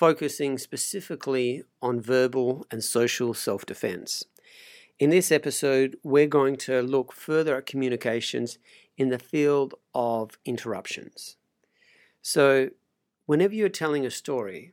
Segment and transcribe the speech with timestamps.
[0.00, 4.24] focusing specifically on verbal and social self defense.
[4.98, 8.56] In this episode, we're going to look further at communications
[8.96, 11.36] in the field of interruptions.
[12.22, 12.70] So,
[13.26, 14.72] whenever you're telling a story,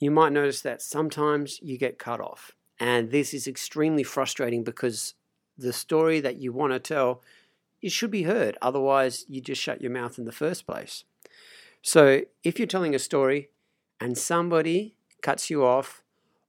[0.00, 2.50] you might notice that sometimes you get cut off.
[2.80, 5.14] And this is extremely frustrating because
[5.56, 7.22] the story that you want to tell
[7.80, 8.58] it should be heard.
[8.60, 11.04] Otherwise, you just shut your mouth in the first place.
[11.80, 13.50] So, if you're telling a story,
[14.02, 16.02] and somebody cuts you off,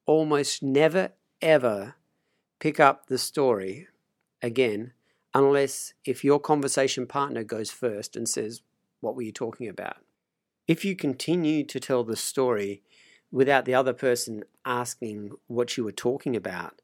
[0.07, 1.93] almost never ever
[2.59, 3.87] pick up the story
[4.41, 4.91] again
[5.35, 8.63] unless if your conversation partner goes first and says,
[9.01, 9.97] What were you talking about?
[10.67, 12.81] If you continue to tell the story
[13.31, 16.81] without the other person asking what you were talking about,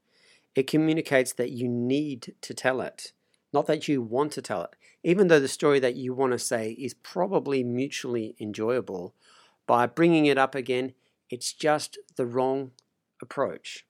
[0.53, 3.13] it communicates that you need to tell it,
[3.51, 4.75] not that you want to tell it.
[5.03, 9.15] Even though the story that you want to say is probably mutually enjoyable,
[9.69, 10.93] by bringing it up again,
[11.29, 12.71] it's just the wrong
[13.21, 13.85] approach.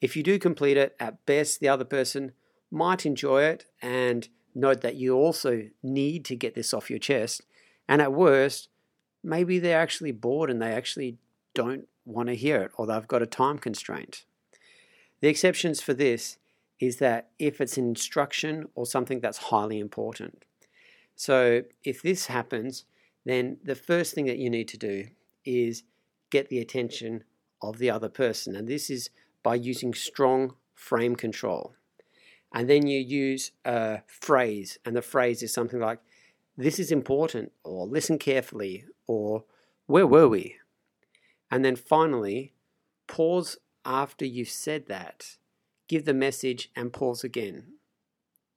[0.00, 2.30] If you do complete it, at best, the other person
[2.70, 7.42] might enjoy it and note that you also need to get this off your chest.
[7.88, 8.68] And at worst,
[9.24, 11.18] maybe they're actually bored and they actually
[11.52, 14.24] don't want to hear it or they've got a time constraint.
[15.20, 16.38] The exceptions for this
[16.78, 20.44] is that if it's an instruction or something that's highly important.
[21.16, 22.84] So if this happens,
[23.28, 25.06] then the first thing that you need to do
[25.44, 25.82] is
[26.30, 27.24] get the attention
[27.62, 28.54] of the other person.
[28.54, 29.10] And this is
[29.42, 31.74] by using strong frame control.
[32.52, 36.00] And then you use a phrase, and the phrase is something like,
[36.56, 39.44] This is important, or listen carefully, or
[39.86, 40.56] Where were we?
[41.50, 42.52] And then finally,
[43.06, 45.38] pause after you've said that,
[45.88, 47.74] give the message, and pause again.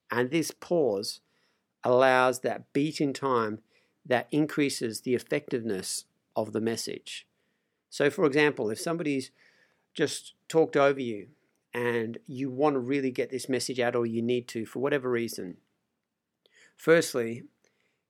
[0.10, 1.22] And this pause
[1.84, 3.60] allows that beat in time
[4.06, 7.28] that increases the effectiveness of the message.
[7.90, 9.32] So, for example, if somebody's
[9.94, 11.28] just talked over you
[11.74, 15.10] and you want to really get this message out, or you need to for whatever
[15.10, 15.58] reason,
[16.76, 17.44] firstly,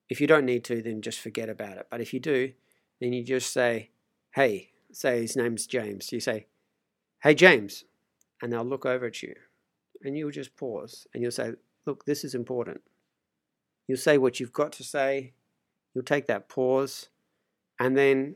[0.09, 1.87] if you don't need to, then just forget about it.
[1.89, 2.53] But if you do,
[2.99, 3.89] then you just say,
[4.35, 6.11] Hey, say his name's James.
[6.11, 6.47] You say,
[7.23, 7.85] Hey, James.
[8.41, 9.35] And they'll look over at you
[10.03, 11.53] and you'll just pause and you'll say,
[11.85, 12.81] Look, this is important.
[13.87, 15.33] You'll say what you've got to say
[15.93, 17.09] You'll take that pause,
[17.79, 18.35] and then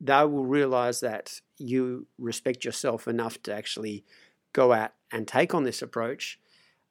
[0.00, 4.04] they will realize that you respect yourself enough to actually
[4.52, 6.38] go out and take on this approach,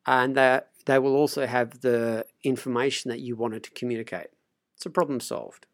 [0.05, 4.27] and that they will also have the information that you wanted to communicate.
[4.75, 5.65] It's a problem solved.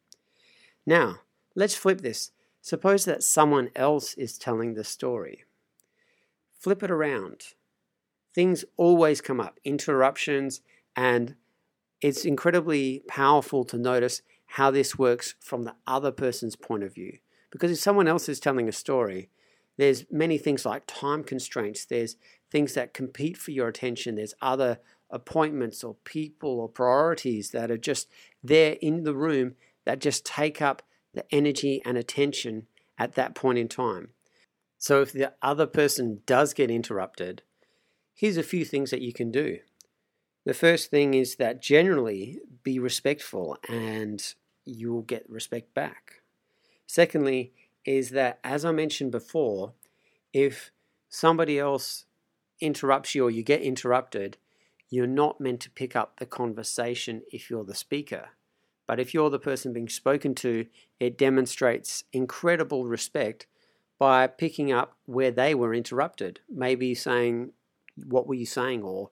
[0.86, 1.20] Now,
[1.56, 2.32] let's flip this.
[2.62, 5.44] Suppose that someone else is telling the story.
[6.58, 7.54] Flip it around.
[8.34, 10.62] Things always come up interruptions
[10.96, 11.36] and
[12.04, 17.18] it's incredibly powerful to notice how this works from the other person's point of view.
[17.50, 19.30] Because if someone else is telling a story,
[19.78, 22.18] there's many things like time constraints, there's
[22.52, 27.78] things that compete for your attention, there's other appointments or people or priorities that are
[27.78, 28.10] just
[28.44, 29.56] there in the room
[29.86, 30.82] that just take up
[31.14, 34.10] the energy and attention at that point in time.
[34.78, 37.44] So if the other person does get interrupted,
[38.14, 39.60] here's a few things that you can do.
[40.46, 44.22] The first thing is that generally be respectful and
[44.66, 46.22] you will get respect back.
[46.86, 47.54] Secondly,
[47.86, 49.74] is that as I mentioned before,
[50.34, 50.72] if
[51.10, 52.06] somebody else
[52.60, 54.38] interrupts you or you get interrupted,
[54.90, 58.30] you're not meant to pick up the conversation if you're the speaker.
[58.86, 60.66] But if you're the person being spoken to,
[61.00, 63.48] it demonstrates incredible respect
[63.98, 66.42] by picking up where they were interrupted.
[66.50, 67.54] Maybe saying,
[67.96, 68.84] What were you saying?
[68.84, 69.10] or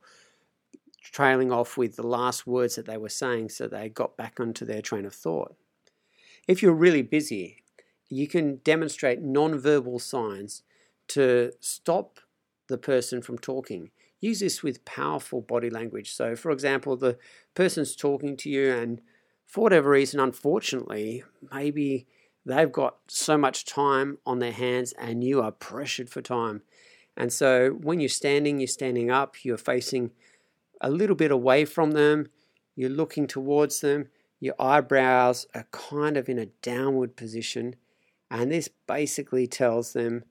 [1.02, 4.66] trailing off with the last words that they were saying so they got back onto
[4.66, 5.56] their train of thought.
[6.48, 7.64] If you're really busy,
[8.10, 10.64] you can demonstrate non-verbal signs
[11.10, 12.20] to stop
[12.68, 13.92] the person from talking.
[14.20, 16.14] Use this with powerful body language.
[16.14, 17.18] So, for example, the
[17.56, 19.02] person's talking to you, and
[19.48, 22.08] for whatever reason, unfortunately, maybe
[22.46, 26.62] they've got so much time on their hands and you are pressured for time.
[27.18, 30.12] And so, when you're standing, you're standing up, you're facing
[30.82, 32.30] a little bit away from them,
[32.76, 37.76] you're looking towards them, your eyebrows are kind of in a downward position,
[38.30, 40.24] and this basically tells them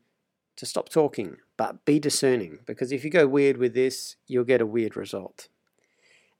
[0.56, 4.60] to stop talking, but be discerning because if you go weird with this, you'll get
[4.60, 5.48] a weird result.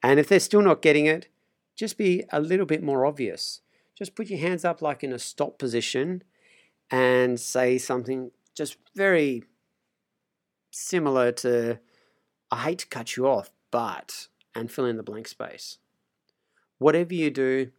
[0.02, 1.28] And if they're still not getting it,
[1.76, 3.60] just be a little bit more obvious.
[3.96, 6.22] Just put your hands up like in a stop position
[6.90, 9.44] and say something just very
[10.70, 11.78] similar to,
[12.50, 15.78] I hate to cut you off, but, and fill in the blank space.
[16.78, 17.70] Whatever you do,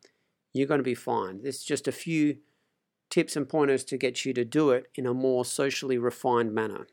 [0.53, 1.41] you're going to be fine.
[1.41, 2.37] There's just a few
[3.09, 6.87] tips and pointers to get you to do it in a more socially refined manner.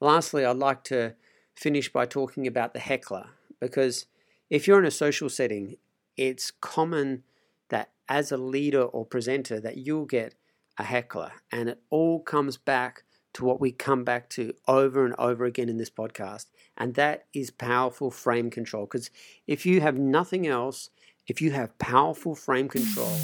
[0.00, 1.14] Lastly, I'd like to
[1.54, 3.30] finish by talking about the heckler
[3.60, 4.06] because
[4.50, 5.76] if you're in a social setting,
[6.16, 7.22] it's common
[7.70, 10.34] that as a leader or presenter that you'll get
[10.76, 15.14] a heckler and it all comes back to what we come back to over and
[15.18, 16.46] over again in this podcast
[16.76, 19.10] and that is powerful frame control because
[19.46, 20.90] if you have nothing else
[21.26, 23.18] if you have powerful frame control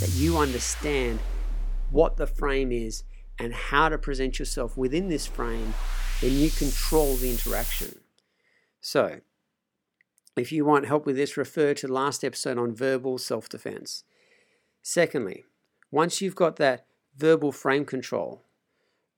[0.00, 1.18] that you understand
[1.90, 3.04] what the frame is
[3.38, 5.74] and how to present yourself within this frame
[6.20, 7.98] then you control the interaction
[8.80, 9.20] so
[10.36, 14.04] if you want help with this, refer to last episode on verbal self defense.
[14.82, 15.44] Secondly,
[15.90, 16.86] once you've got that
[17.16, 18.42] verbal frame control,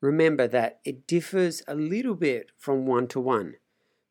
[0.01, 3.57] remember that it differs a little bit from one to one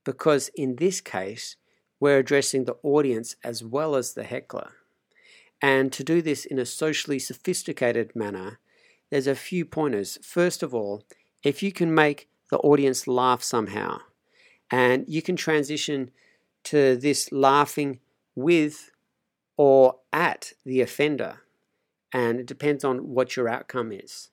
[0.03, 1.55] because in this case,
[1.99, 4.71] we're addressing the audience as well as the heckler.
[5.61, 8.59] And to do this in a socially sophisticated manner,
[9.09, 10.17] there's a few pointers.
[10.21, 11.03] First of all,
[11.43, 13.99] if you can make the audience laugh somehow,
[14.69, 16.11] and you can transition
[16.63, 17.99] to this laughing
[18.35, 18.91] with
[19.57, 21.41] or at the offender.
[22.11, 24.29] And it depends on what your outcome is.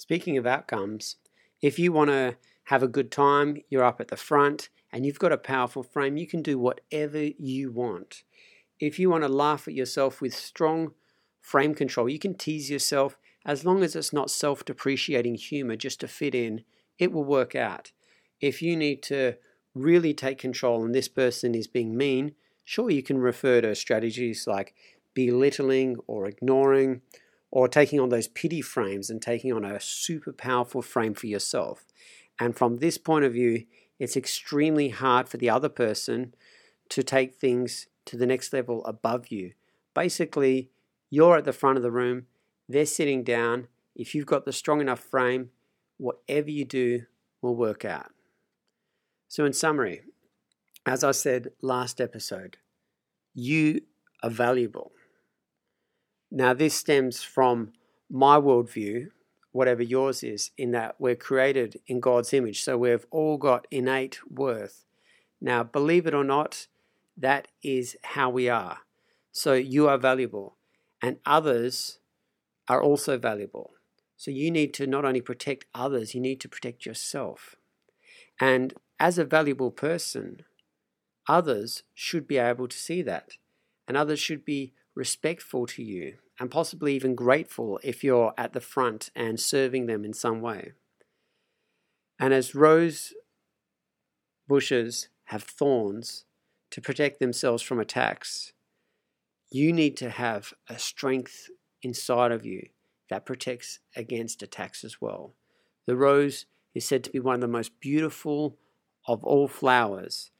[0.00, 1.16] Speaking of outcomes,
[1.60, 5.18] if you want to have a good time, you're up at the front and you've
[5.18, 8.22] got a powerful frame, you can do whatever you want.
[8.78, 10.92] If you want to laugh at yourself with strong
[11.42, 16.00] frame control, you can tease yourself as long as it's not self depreciating humor just
[16.00, 16.64] to fit in,
[16.98, 17.92] it will work out.
[18.40, 19.34] If you need to
[19.74, 24.46] really take control and this person is being mean, sure, you can refer to strategies
[24.46, 24.74] like
[25.12, 27.02] belittling or ignoring
[27.50, 31.84] or taking on those pity frames and taking on a super powerful frame for yourself.
[32.38, 33.64] And from this point of view,
[33.98, 36.34] it's extremely hard for the other person
[36.88, 39.52] to take things to the next level above you.
[39.94, 40.70] Basically,
[41.10, 42.26] you're at the front of the room,
[42.68, 43.66] they're sitting down.
[43.96, 45.50] If you've got the strong enough frame,
[45.98, 47.02] whatever you do
[47.42, 48.12] will work out.
[49.28, 50.02] So, in summary,
[50.86, 52.56] as I said last episode,
[53.34, 53.82] you
[54.22, 54.92] are valuable.
[56.30, 57.72] Now, this stems from
[58.08, 59.08] my worldview,
[59.52, 62.62] whatever yours is, in that we're created in God's image.
[62.62, 64.84] So we've all got innate worth.
[65.40, 66.68] Now, believe it or not,
[67.16, 68.78] that is how we are.
[69.32, 70.56] So you are valuable,
[71.02, 71.98] and others
[72.68, 73.72] are also valuable.
[74.16, 77.56] So you need to not only protect others, you need to protect yourself.
[78.38, 80.42] And as a valuable person,
[81.26, 83.32] others should be able to see that.
[83.88, 88.60] And others should be respectful to you and possibly even grateful if you're at the
[88.60, 90.72] front and serving them in some way.
[92.18, 93.14] And as rose
[94.46, 96.26] bushes have thorns
[96.72, 98.52] to protect themselves from attacks,
[99.50, 101.48] you need to have a strength
[101.82, 102.68] inside of you
[103.08, 105.32] that protects against attacks as well.
[105.86, 108.58] The rose is said to be one of the most beautiful
[109.08, 110.30] of all flowers,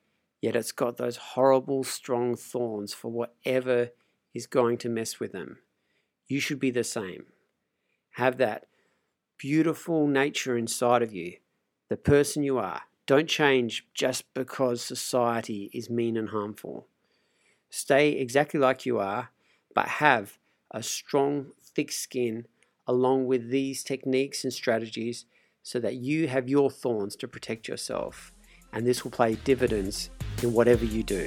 [0.43, 3.93] yet it's got those horrible, strong thorns for whatever
[4.35, 5.59] is going to mess with them.
[6.29, 7.27] You should be the same.
[8.13, 8.67] Have that
[9.39, 11.35] beautiful nature inside of you,
[11.89, 12.83] the person you are.
[13.07, 16.87] Don't change just because society is mean and harmful.
[17.71, 19.31] Stay exactly like you are,
[19.75, 20.39] but have
[20.71, 22.47] a strong, thick skin
[22.87, 25.25] along with these techniques and strategies
[25.63, 28.33] so that you have your thorns to protect yourself.
[28.73, 30.11] And this will play dividends
[30.43, 31.27] in whatever you do.